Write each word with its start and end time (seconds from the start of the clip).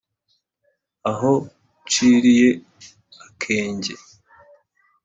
aho 1.09 1.31
nshiliye 1.83 2.49
akenge 3.25 3.93